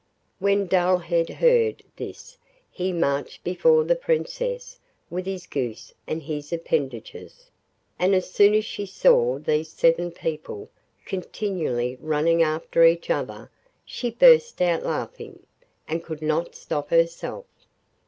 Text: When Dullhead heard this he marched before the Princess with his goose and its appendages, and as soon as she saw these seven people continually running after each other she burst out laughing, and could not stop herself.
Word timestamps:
When 0.39 0.65
Dullhead 0.65 1.29
heard 1.29 1.83
this 1.95 2.35
he 2.71 2.91
marched 2.91 3.43
before 3.43 3.83
the 3.83 3.95
Princess 3.95 4.79
with 5.11 5.27
his 5.27 5.45
goose 5.45 5.93
and 6.07 6.23
its 6.23 6.51
appendages, 6.51 7.51
and 7.99 8.15
as 8.15 8.31
soon 8.31 8.55
as 8.55 8.65
she 8.65 8.87
saw 8.87 9.37
these 9.37 9.69
seven 9.69 10.09
people 10.09 10.71
continually 11.05 11.99
running 12.01 12.41
after 12.41 12.83
each 12.83 13.11
other 13.11 13.51
she 13.85 14.09
burst 14.09 14.59
out 14.59 14.81
laughing, 14.81 15.45
and 15.87 16.03
could 16.03 16.23
not 16.23 16.55
stop 16.55 16.89
herself. 16.89 17.45